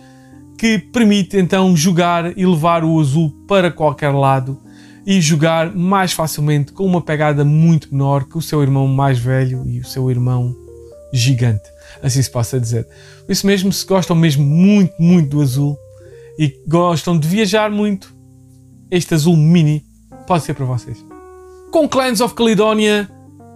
que 0.57 0.77
permite 0.77 1.37
então 1.37 1.75
jogar 1.75 2.37
e 2.37 2.45
levar 2.45 2.83
o 2.83 2.99
azul 2.99 3.31
para 3.47 3.71
qualquer 3.71 4.11
lado 4.11 4.59
e 5.05 5.19
jogar 5.19 5.75
mais 5.75 6.13
facilmente 6.13 6.71
com 6.71 6.85
uma 6.85 7.01
pegada 7.01 7.43
muito 7.43 7.91
menor 7.91 8.25
que 8.25 8.37
o 8.37 8.41
seu 8.41 8.61
irmão 8.61 8.87
mais 8.87 9.19
velho 9.19 9.63
e 9.67 9.79
o 9.79 9.85
seu 9.85 10.09
irmão 10.09 10.55
gigante, 11.11 11.63
assim 12.01 12.21
se 12.21 12.31
possa 12.31 12.59
dizer. 12.59 12.87
Por 13.25 13.31
isso 13.31 13.45
mesmo, 13.45 13.71
se 13.73 13.85
gostam 13.85 14.15
mesmo 14.15 14.45
muito, 14.45 14.93
muito 14.99 15.29
do 15.29 15.41
azul 15.41 15.77
e 16.39 16.55
gostam 16.67 17.17
de 17.17 17.27
viajar 17.27 17.69
muito, 17.69 18.12
este 18.89 19.13
azul 19.13 19.35
mini 19.35 19.83
pode 20.27 20.43
ser 20.43 20.53
para 20.53 20.65
vocês. 20.65 21.03
Com 21.71 21.87
Clans 21.87 22.21
of 22.21 22.33
Caledonia, 22.35 23.09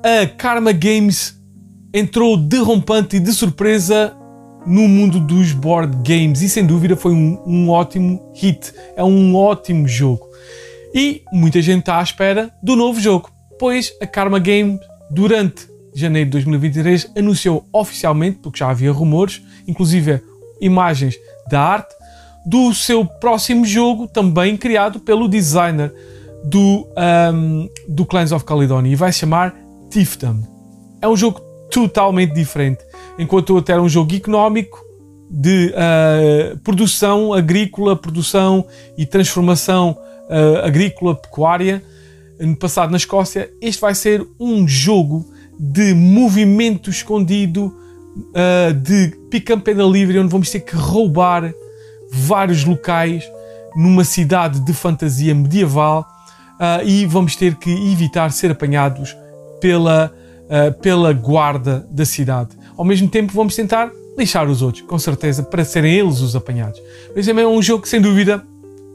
a 0.03 0.27
Karma 0.27 0.72
Games 0.72 1.38
entrou 1.93 2.38
derrompante 2.38 3.15
e 3.17 3.19
de 3.19 3.31
surpresa 3.31 4.15
no 4.65 4.88
mundo 4.88 5.19
dos 5.19 5.53
board 5.53 5.98
games 6.03 6.41
e 6.41 6.50
sem 6.50 6.65
dúvida 6.65 6.96
foi 6.96 7.13
um, 7.13 7.41
um 7.46 7.69
ótimo 7.69 8.31
hit. 8.36 8.74
É 8.96 9.03
um 9.03 9.36
ótimo 9.36 9.88
jogo. 9.88 10.27
E 10.93 11.24
muita 11.31 11.62
gente 11.62 11.81
está 11.81 12.00
à 12.00 12.03
espera 12.03 12.51
do 12.62 12.75
novo 12.75 13.00
jogo, 13.00 13.29
pois 13.60 13.93
a 14.01 14.07
Karma 14.07 14.39
Game, 14.39 14.79
durante 15.10 15.67
janeiro 15.93 16.29
de 16.29 16.31
2023, 16.34 17.12
anunciou 17.17 17.67
oficialmente, 17.72 18.39
porque 18.41 18.60
já 18.60 18.69
havia 18.69 18.91
rumores, 18.91 19.41
inclusive 19.67 20.22
imagens 20.60 21.15
da 21.50 21.62
arte, 21.62 21.96
do 22.47 22.73
seu 22.73 23.03
próximo 23.03 23.65
jogo, 23.65 24.07
também 24.07 24.55
criado 24.55 25.01
pelo 25.01 25.27
designer 25.27 25.93
do, 26.45 26.87
um, 27.33 27.69
do 27.89 28.05
Clans 28.05 28.31
of 28.31 28.45
Caledonia, 28.45 28.93
e 28.93 28.95
vai 28.95 29.11
se 29.11 29.19
chamar 29.19 29.53
Tifdom. 29.91 30.37
É 31.01 31.07
um 31.09 31.17
jogo 31.17 31.41
totalmente 31.69 32.33
diferente. 32.33 32.79
Enquanto 33.19 33.49
outro 33.49 33.73
era 33.73 33.81
um 33.81 33.89
jogo 33.89 34.15
económico, 34.15 34.81
de 35.29 35.73
uh, 35.73 36.57
produção 36.59 37.33
agrícola, 37.33 37.97
produção 37.97 38.65
e 38.97 39.05
transformação 39.05 39.97
uh, 40.29 40.65
agrícola, 40.65 41.15
pecuária, 41.15 41.83
no 42.39 42.55
passado 42.55 42.91
na 42.91 42.97
Escócia, 42.97 43.51
este 43.59 43.81
vai 43.81 43.93
ser 43.93 44.25
um 44.39 44.65
jogo 44.65 45.25
de 45.59 45.93
movimento 45.93 46.89
escondido, 46.89 47.75
uh, 48.15 48.73
de 48.73 49.09
pick-up 49.29 49.69
and 49.69 49.75
delivery, 49.75 50.19
onde 50.19 50.31
vamos 50.31 50.49
ter 50.49 50.61
que 50.61 50.77
roubar 50.77 51.53
vários 52.19 52.63
locais 52.63 53.24
numa 53.75 54.03
cidade 54.03 54.59
de 54.59 54.74
fantasia 54.74 55.33
medieval 55.36 56.05
uh, 56.57 56.86
e 56.86 57.05
vamos 57.05 57.36
ter 57.36 57.55
que 57.55 57.69
evitar 57.91 58.31
ser 58.31 58.51
apanhados 58.51 59.15
pela, 59.62 60.12
uh, 60.45 60.74
pela 60.79 61.13
guarda 61.13 61.88
da 61.91 62.05
cidade. 62.05 62.50
Ao 62.75 62.83
mesmo 62.83 63.07
tempo, 63.07 63.33
vamos 63.33 63.55
tentar 63.55 63.91
lixar 64.17 64.50
os 64.50 64.62
outros, 64.62 64.83
com 64.83 64.97
certeza, 64.97 65.43
para 65.43 65.63
serem 65.63 65.93
eles 65.93 66.21
os 66.21 66.36
apanhados. 66.36 66.81
Mas 67.15 67.27
é 67.27 67.47
um 67.47 67.62
jogo 67.62 67.88
sem 67.88 68.01
dúvida, 68.01 68.43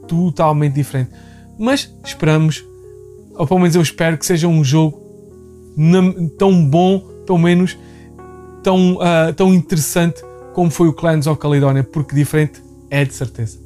totalmente 0.07 0.73
diferente. 0.73 1.11
Mas 1.57 1.89
esperamos, 2.03 2.63
ou 3.35 3.47
pelo 3.47 3.59
menos 3.59 3.75
eu 3.75 3.81
espero 3.81 4.17
que 4.17 4.25
seja 4.25 4.47
um 4.47 4.63
jogo 4.63 5.01
tão 6.37 6.65
bom, 6.65 6.99
pelo 7.25 7.39
menos 7.39 7.77
tão, 8.61 8.95
uh, 8.95 9.33
tão 9.35 9.53
interessante 9.53 10.21
como 10.53 10.69
foi 10.69 10.87
o 10.87 10.93
Clans 10.93 11.25
of 11.25 11.39
Caledonia, 11.39 11.83
porque 11.83 12.15
diferente 12.15 12.61
é 12.93 13.03
de 13.03 13.13
certeza. 13.13 13.57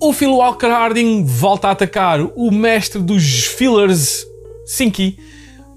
O 0.00 0.12
Phil 0.12 0.32
Walker 0.32 0.66
Harding 0.66 1.24
volta 1.24 1.68
a 1.68 1.70
atacar, 1.70 2.20
o 2.20 2.50
mestre 2.50 3.00
dos 3.00 3.44
fillers 3.44 4.26
Sinky 4.66 5.16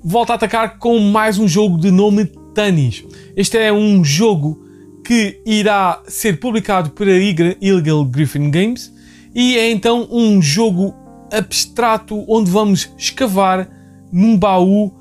volta 0.04 0.34
a 0.34 0.36
atacar 0.36 0.80
com 0.80 0.98
mais 1.00 1.38
um 1.38 1.48
jogo 1.48 1.78
de 1.78 1.92
nome 1.92 2.26
Tanis. 2.56 3.06
Este 3.36 3.60
é 3.60 3.72
um 3.72 4.04
jogo 4.04 4.66
que 5.06 5.40
irá 5.46 6.02
ser 6.08 6.40
publicado 6.40 6.90
pela 6.90 7.12
Illegal 7.12 8.04
Griffin 8.06 8.50
Games 8.50 8.92
e 9.36 9.56
é 9.56 9.70
então 9.70 10.08
um 10.10 10.42
jogo 10.42 10.96
abstrato 11.32 12.26
onde 12.28 12.50
vamos 12.50 12.90
escavar 12.98 13.70
num 14.12 14.36
baú 14.36 14.92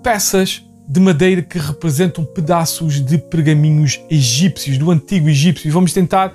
peças 0.00 0.64
de 0.88 1.00
madeira 1.00 1.42
que 1.42 1.58
representam 1.58 2.24
pedaços 2.24 3.04
de 3.04 3.18
pergaminhos 3.18 4.00
egípcios, 4.08 4.78
do 4.78 4.92
antigo 4.92 5.28
egípcio. 5.28 5.66
E 5.66 5.72
vamos 5.72 5.92
tentar 5.92 6.32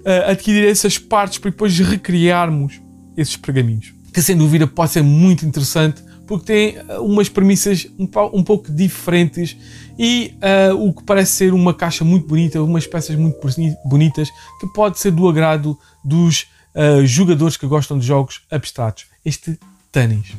uh, 0.00 0.30
adquirir 0.30 0.68
essas 0.68 0.98
partes 0.98 1.38
para 1.38 1.50
depois 1.50 1.78
recriarmos 1.78 2.80
esses 3.16 3.36
pergaminhos. 3.36 3.92
Que 4.12 4.22
sem 4.22 4.36
dúvida 4.36 4.66
pode 4.66 4.92
ser 4.92 5.02
muito 5.02 5.44
interessante 5.44 6.02
porque 6.26 6.44
tem 6.44 6.78
uh, 6.78 7.02
umas 7.02 7.28
premissas 7.28 7.86
um, 7.98 8.08
um 8.32 8.44
pouco 8.44 8.70
diferentes 8.70 9.56
e 9.98 10.34
uh, 10.70 10.76
o 10.76 10.92
que 10.92 11.02
parece 11.02 11.32
ser 11.32 11.54
uma 11.54 11.72
caixa 11.72 12.04
muito 12.04 12.28
bonita, 12.28 12.62
umas 12.62 12.86
peças 12.86 13.16
muito 13.16 13.38
bonitas 13.84 14.28
que 14.60 14.66
pode 14.74 14.98
ser 15.00 15.10
do 15.10 15.26
agrado 15.26 15.76
dos 16.04 16.46
uh, 16.74 17.04
jogadores 17.04 17.56
que 17.56 17.66
gostam 17.66 17.98
de 17.98 18.06
jogos 18.06 18.42
abstratos. 18.50 19.06
Este 19.24 19.58
Tanis. 19.90 20.34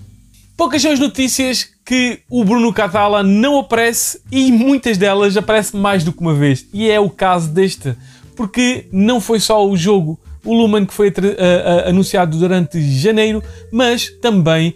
Poucas 0.56 0.82
são 0.82 0.92
as 0.92 1.00
notícias 1.00 1.70
que 1.86 2.20
o 2.30 2.44
Bruno 2.44 2.72
Catala 2.74 3.24
não 3.24 3.60
aparece 3.60 4.22
e 4.30 4.52
muitas 4.52 4.98
delas 4.98 5.38
aparecem 5.38 5.80
mais 5.80 6.04
do 6.04 6.12
que 6.12 6.20
uma 6.20 6.34
vez. 6.34 6.68
E 6.74 6.90
é 6.90 7.00
o 7.00 7.10
caso 7.10 7.50
deste, 7.50 7.96
porque 8.40 8.86
não 8.90 9.20
foi 9.20 9.38
só 9.38 9.68
o 9.68 9.76
jogo, 9.76 10.18
o 10.46 10.54
Lumen, 10.54 10.86
que 10.86 10.94
foi 10.94 11.10
uh, 11.10 11.12
uh, 11.12 11.90
anunciado 11.90 12.38
durante 12.38 12.82
janeiro, 12.98 13.44
mas 13.70 14.10
também 14.22 14.74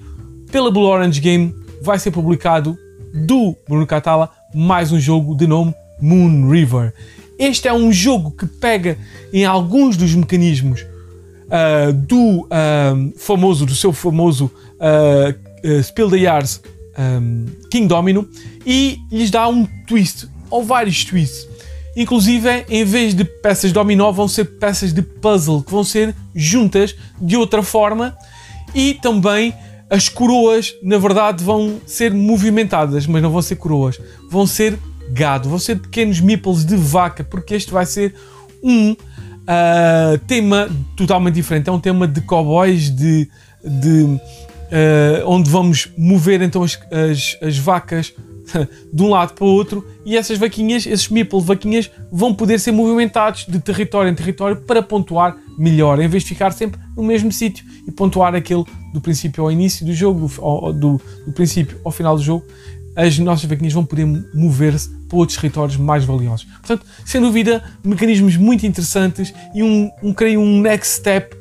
pela 0.52 0.70
Blue 0.70 0.84
Orange 0.84 1.22
Game 1.22 1.56
vai 1.82 1.98
ser 1.98 2.12
publicado 2.12 2.78
do 3.26 3.56
Bruno 3.66 3.88
Catala 3.88 4.30
mais 4.54 4.92
um 4.92 5.00
jogo 5.00 5.34
de 5.34 5.48
nome 5.48 5.74
Moon 6.02 6.50
River. 6.52 6.94
Este 7.40 7.70
é 7.70 7.74
um 7.74 7.90
jogo 7.90 8.32
que 8.32 8.46
pega 8.46 8.98
em 9.32 9.46
alguns 9.46 9.96
dos 9.96 10.14
mecanismos 10.14 10.82
uh, 10.82 11.94
do 11.94 12.46
famoso, 13.16 13.66
do 13.66 13.74
seu 13.74 13.94
famoso 13.94 14.52
uh, 14.76 15.82
Spill 15.82 16.10
the 16.10 16.18
Yards 16.18 16.62
um, 17.00 17.46
King 17.72 17.88
Domino 17.88 18.28
e 18.66 18.98
lhes 19.10 19.32
dá 19.32 19.48
um 19.48 19.66
twist, 19.88 20.28
ou 20.50 20.66
vários 20.66 21.06
twists. 21.06 21.53
Inclusive, 21.96 22.66
em 22.70 22.84
vez 22.84 23.14
de 23.14 23.24
peças 23.24 23.72
dominó, 23.72 24.12
vão 24.12 24.28
ser 24.28 24.46
peças 24.46 24.92
de 24.92 25.02
puzzle 25.02 25.62
que 25.62 25.72
vão 25.72 25.84
ser 25.84 26.16
juntas 26.34 26.96
de 27.22 27.38
outra 27.38 27.62
forma 27.62 28.18
e 28.74 28.96
também 28.96 29.54
as 29.90 30.10
coroas, 30.10 30.74
na 30.82 30.98
verdade, 30.98 31.44
vão 31.44 31.80
ser 31.86 32.12
movimentadas, 32.12 33.06
mas 33.06 33.22
não 33.22 33.30
vão 33.30 33.44
ser 33.44 33.58
coroas, 33.58 34.00
vão 34.30 34.48
ser 34.48 34.80
gado, 35.12 35.50
vão 35.50 35.60
ser 35.60 35.78
pequenos 35.78 36.20
meeples 36.20 36.66
de 36.66 36.76
vaca, 36.76 37.24
porque 37.24 37.54
este 37.54 37.72
vai 37.72 37.86
ser 37.86 38.16
um 38.64 38.94
uh, 38.94 40.18
tema 40.26 40.70
totalmente 40.96 41.36
diferente. 41.36 41.70
É 41.70 41.72
um 41.72 41.80
tema 41.80 42.08
de 42.08 42.22
cowboys, 42.22 42.90
de, 42.90 43.30
de 43.64 44.04
uh, 44.04 44.20
onde 45.28 45.50
vamos 45.50 45.90
mover 45.96 46.42
então 46.42 46.64
as, 46.64 46.80
as, 46.92 47.38
as 47.42 47.58
vacas 47.58 48.14
de 48.94 49.04
um 49.04 49.10
lado 49.10 49.34
para 49.34 49.46
o 49.46 49.48
outro 49.48 49.86
e 50.06 50.18
essas 50.18 50.38
vaquinhas, 50.38 50.86
esses 50.86 51.10
meeple 51.10 51.42
vaquinhas, 51.42 51.90
vão 52.12 52.34
poder 52.34 52.60
ser 52.60 52.72
movimentados 52.72 53.46
de 53.48 53.60
território 53.60 54.10
em 54.10 54.16
território 54.16 54.58
para 54.58 54.82
pontuar 54.82 55.38
melhor, 55.58 56.00
em 56.00 56.08
vez 56.08 56.24
de 56.24 56.30
ficar 56.30 56.52
sempre 56.52 56.80
no 56.96 57.04
mesmo 57.04 57.32
sítio 57.32 57.66
e 57.88 57.92
pontuar 57.92 58.36
aquele 58.36 58.66
do 58.94 59.02
princípio 59.02 59.44
ao 59.44 59.52
início 59.52 59.86
do 59.86 59.94
jogo, 59.94 60.28
do, 60.28 60.74
do, 60.74 61.02
do 61.26 61.34
princípio 61.34 61.80
ao 61.84 61.92
final 61.92 62.16
do 62.16 62.22
jogo, 62.22 62.46
as 62.96 63.18
nossas 63.18 63.46
vaquinhas 63.46 63.74
vão 63.74 63.86
poder 63.86 64.06
mover-se 64.34 64.90
para 65.08 65.18
outros 65.18 65.38
territórios 65.38 65.78
mais 65.78 66.06
valiosos. 66.06 66.46
Portanto, 66.46 66.86
sem 67.06 67.20
dúvida, 67.20 67.64
mecanismos 67.84 68.38
muito 68.38 68.66
interessantes 68.66 69.34
e 69.54 69.64
um, 69.64 69.90
um 70.02 70.14
creio 70.14 70.40
um 70.40 70.62
next 70.62 70.98
step 70.98 71.36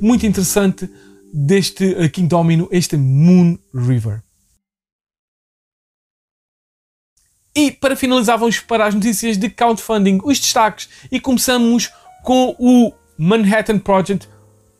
muito 0.00 0.26
interessante 0.26 0.88
deste 1.32 1.84
uh, 1.84 2.08
King 2.10 2.28
Domino, 2.28 2.68
este 2.70 2.96
Moon 2.96 3.58
River. 3.74 4.22
E 7.58 7.72
para 7.72 7.96
finalizar, 7.96 8.38
vamos 8.38 8.60
para 8.60 8.86
as 8.86 8.94
notícias 8.94 9.36
de 9.36 9.50
crowdfunding, 9.50 10.20
os 10.22 10.38
destaques, 10.38 10.88
e 11.10 11.18
começamos 11.18 11.90
com 12.22 12.54
o 12.56 12.92
Manhattan 13.18 13.80
Project 13.80 14.28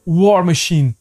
War 0.07 0.47
Machine. 0.47 0.95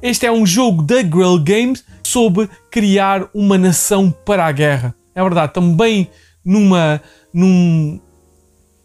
Este 0.00 0.26
é 0.26 0.30
um 0.30 0.46
jogo 0.46 0.80
da 0.80 1.02
Grill 1.02 1.42
Games 1.42 1.84
sobre 2.04 2.48
criar 2.70 3.28
uma 3.34 3.58
nação 3.58 4.12
para 4.24 4.46
a 4.46 4.52
guerra. 4.52 4.94
É 5.12 5.20
verdade, 5.20 5.52
também 5.52 6.08
numa, 6.44 7.02
num 7.32 8.00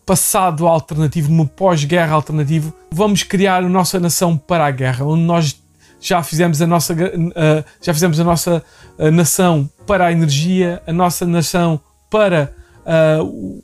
passado 0.04 0.66
alternativo, 0.66 1.30
numa 1.30 1.46
pós-guerra 1.46 2.16
alternativo, 2.16 2.74
vamos 2.90 3.22
criar 3.22 3.64
a 3.64 3.70
nossa 3.70 4.00
nação 4.00 4.36
para 4.36 4.66
a 4.66 4.72
guerra, 4.72 5.06
onde 5.06 5.22
nós 5.22 5.56
já 6.02 6.24
fizemos 6.24 6.60
a 6.64 6.66
nossa, 6.66 6.96
uh, 6.96 7.64
já 7.80 7.94
fizemos 7.94 8.20
a 8.20 8.24
nossa 8.24 8.64
uh, 8.98 9.12
nação 9.12 9.70
para 9.86 10.08
a 10.08 10.12
energia, 10.12 10.82
a 10.88 10.92
nossa 10.92 11.28
nação 11.28 11.80
para 12.10 12.54
uh, 12.86 13.64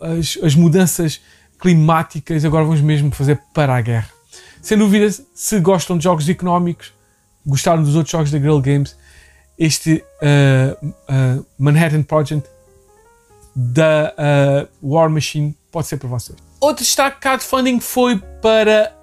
as, 0.00 0.38
as, 0.42 0.54
mudanças 0.54 1.20
climáticas, 1.58 2.44
agora 2.44 2.64
vamos 2.64 2.80
mesmo 2.80 3.10
fazer 3.10 3.40
para 3.54 3.74
a 3.74 3.80
guerra. 3.80 4.08
Sem 4.60 4.78
dúvida, 4.78 5.08
se 5.34 5.60
gostam 5.60 5.98
de 5.98 6.04
jogos 6.04 6.28
económicos, 6.28 6.92
gostaram 7.46 7.82
dos 7.82 7.94
outros 7.94 8.12
jogos 8.12 8.30
da 8.30 8.38
Grill 8.38 8.60
Games, 8.60 8.96
este 9.58 10.04
Manhattan 11.58 12.02
Project 12.02 12.48
da 13.54 14.14
War 14.82 15.10
Machine 15.10 15.56
pode 15.70 15.88
ser 15.88 15.96
para 15.98 16.08
vocês. 16.08 16.38
Outro 16.60 16.84
destaque 16.84 17.20
crowdfunding 17.20 17.80
foi 17.80 18.18
para 18.40 18.96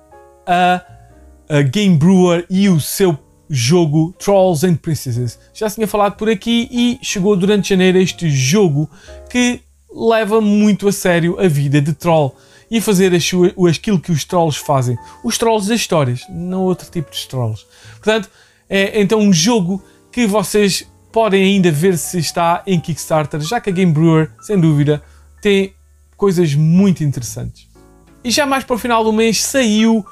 a 0.45 0.81
a 1.49 1.63
Game 1.63 1.97
Brewer 1.97 2.45
e 2.47 2.69
o 2.69 2.79
seu 2.79 3.17
jogo 3.49 4.13
Trolls 4.19 4.65
and 4.65 4.75
Princesses. 4.75 5.39
Já 5.53 5.69
tinha 5.69 5.87
falado 5.87 6.15
por 6.15 6.29
aqui 6.29 6.67
e 6.71 6.99
chegou 7.01 7.35
durante 7.35 7.69
janeiro 7.69 7.97
este 7.97 8.29
jogo 8.29 8.89
que 9.29 9.61
leva 9.91 10.39
muito 10.39 10.87
a 10.87 10.91
sério 10.91 11.39
a 11.39 11.47
vida 11.47 11.81
de 11.81 11.93
troll 11.93 12.35
e 12.69 12.79
fazer 12.79 13.11
aquilo 13.15 13.99
que 13.99 14.11
os 14.11 14.23
trolls 14.23 14.59
fazem. 14.59 14.97
Os 15.23 15.37
trolls 15.37 15.67
das 15.67 15.79
histórias, 15.79 16.21
não 16.29 16.63
outro 16.63 16.89
tipo 16.91 17.11
de 17.11 17.27
trolls. 17.27 17.65
Portanto, 17.95 18.29
é 18.69 19.01
então 19.01 19.19
um 19.19 19.33
jogo 19.33 19.83
que 20.11 20.27
vocês 20.27 20.85
podem 21.11 21.43
ainda 21.43 21.71
ver 21.71 21.97
se 21.97 22.19
está 22.19 22.61
em 22.67 22.79
Kickstarter, 22.79 23.41
já 23.41 23.59
que 23.59 23.71
a 23.71 23.73
Game 23.73 23.91
Brewer, 23.91 24.31
sem 24.41 24.59
dúvida, 24.59 25.01
tem 25.41 25.73
coisas 26.15 26.53
muito 26.53 27.03
interessantes. 27.03 27.67
E 28.23 28.29
já 28.29 28.45
mais 28.45 28.63
para 28.63 28.75
o 28.75 28.79
final 28.79 29.03
do 29.03 29.13
mês 29.13 29.41
saiu 29.41 30.05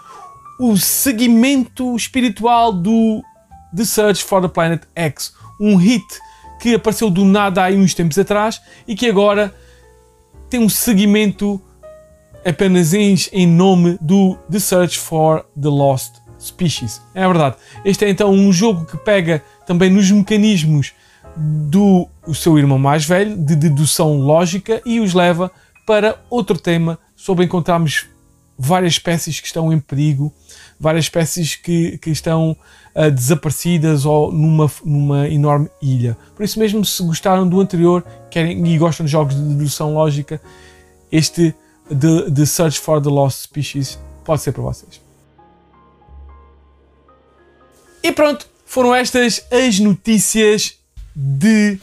o 0.60 0.76
seguimento 0.78 1.96
espiritual 1.96 2.74
do 2.74 3.22
The 3.76 3.86
Search 3.86 4.24
for 4.24 4.41
the 4.41 4.48
Planet 4.48 4.84
X, 4.96 5.34
um 5.60 5.76
hit 5.76 6.06
que 6.60 6.76
apareceu 6.76 7.10
do 7.10 7.24
nada 7.24 7.65
há 7.65 7.70
uns 7.70 7.93
tempos 7.93 8.17
atrás 8.17 8.62
e 8.88 8.96
que 8.96 9.08
agora 9.08 9.54
tem 10.50 10.60
um 10.60 10.70
seguimento 10.70 11.62
apenas 12.46 12.93
em, 12.93 13.46
nome 13.46 13.98
do 14.02 14.38
The 14.50 14.60
Search 14.60 14.98
for 14.98 15.46
the 15.60 15.67
Lost 15.67 16.15
Species. 16.39 17.02
É 17.13 17.28
verdade. 17.28 17.58
Este 17.84 18.06
é 18.06 18.10
então 18.10 18.32
um 18.32 18.52
jogo 18.52 18.86
que 18.86 18.98
pega 18.98 19.43
também 19.65 19.89
nos 19.89 20.10
mecanismos 20.10 20.93
do 21.36 22.08
o 22.26 22.34
seu 22.34 22.58
irmão 22.58 22.80
mais 22.80 23.06
velho, 23.06 23.38
de 23.38 23.56
dedução 23.56 24.17
lógica, 24.17 24.82
e 24.86 25.00
os 25.00 25.13
leva 25.13 25.52
para 25.86 26.20
outro 26.30 26.58
tema 26.58 26.98
sobre 27.15 27.46
encontrarmos 27.46 28.08
várias 28.58 28.93
espécies 28.93 29.39
que 29.39 29.48
estão 29.48 29.72
em 29.72 29.80
perigo, 29.80 30.34
várias 30.80 31.06
espécies 31.06 31.56
que, 31.56 31.98
que 32.00 32.10
estão 32.10 32.58
uh, 32.96 33.12
desaparecidas 33.12 34.06
ou 34.06 34.32
numa, 34.32 34.72
numa 34.84 35.28
enorme 35.28 35.70
ilha. 35.82 36.17
Por 36.36 36.43
isso 36.43 36.58
mesmo, 36.60 36.84
se 36.84 37.04
gostaram 37.04 37.48
do 37.48 37.60
anterior 37.60 38.04
querem, 38.32 38.65
e 38.65 38.78
gostam 38.78 39.06
de 39.06 39.12
jogos 39.12 39.36
de 39.36 39.41
dedução 39.41 39.93
lógica, 39.93 40.41
este 41.12 41.54
The, 41.88 42.32
the 42.32 42.46
Search 42.46 42.80
for 42.80 43.02
the 43.02 43.10
Lost 43.10 43.43
Species 43.43 43.98
pode 44.26 44.41
ser 44.41 44.52
para 44.52 44.63
vocês. 44.63 45.00
E 48.04 48.12
pronto, 48.12 48.48
foram 48.65 48.93
estas 48.93 49.46
as 49.52 49.80
notícias 49.80 50.76
de 51.15 51.80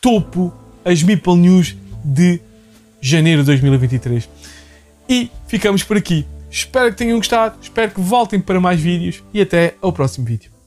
topo, 0.00 0.52
as 0.84 1.02
Meeple 1.02 1.36
News 1.36 1.76
de 2.04 2.40
janeiro 3.00 3.42
de 3.42 3.46
2023. 3.46 4.28
E 5.08 5.30
ficamos 5.46 5.82
por 5.82 5.96
aqui. 5.96 6.26
Espero 6.50 6.90
que 6.90 6.98
tenham 6.98 7.18
gostado, 7.18 7.58
espero 7.60 7.92
que 7.92 8.00
voltem 8.00 8.40
para 8.40 8.60
mais 8.60 8.80
vídeos 8.80 9.22
e 9.32 9.40
até 9.40 9.74
ao 9.80 9.92
próximo 9.92 10.26
vídeo. 10.26 10.57